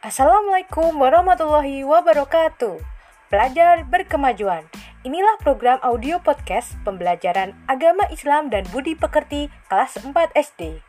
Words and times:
Assalamualaikum 0.00 0.96
warahmatullahi 0.96 1.84
wabarakatuh. 1.84 2.80
Pelajar 3.28 3.84
berkemajuan. 3.84 4.64
Inilah 5.04 5.36
program 5.44 5.76
audio 5.84 6.16
podcast 6.24 6.72
pembelajaran 6.88 7.52
agama 7.68 8.08
Islam 8.08 8.48
dan 8.48 8.64
budi 8.72 8.96
pekerti 8.96 9.52
kelas 9.68 10.00
4 10.00 10.08
SD. 10.32 10.80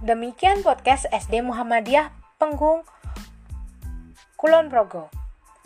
Demikian 0.05 0.61
podcast 0.63 1.09
SD 1.11 1.43
Muhammadiyah 1.43 2.13
Penggung 2.39 2.87
Kulon 4.39 4.69
Progo. 4.69 5.09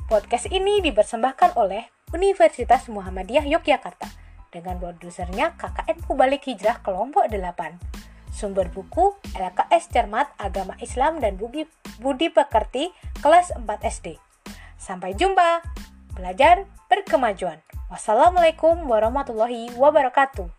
Podcast 0.09 0.49
ini 0.49 0.81
dipersembahkan 0.81 1.59
oleh 1.59 1.91
Universitas 2.15 2.89
Muhammadiyah 2.89 3.45
Yogyakarta 3.45 4.09
dengan 4.49 4.81
produsernya 4.81 5.53
KKN 5.61 6.09
Kubalik 6.09 6.49
Hijrah 6.49 6.81
Kelompok 6.81 7.29
8. 7.29 8.09
Sumber 8.35 8.69
buku 8.73 9.15
LKS 9.37 9.93
Cermat 9.93 10.31
Agama 10.37 10.75
Islam 10.83 11.23
dan 11.23 11.39
Budi, 11.39 11.65
Budi 12.03 12.29
Pekerti 12.29 12.91
kelas 13.23 13.55
4 13.55 13.65
SD. 13.87 14.19
Sampai 14.79 15.15
jumpa. 15.15 15.63
Belajar 16.19 16.67
berkemajuan. 16.91 17.63
Wassalamualaikum 17.89 18.85
warahmatullahi 18.91 19.71
wabarakatuh. 19.79 20.58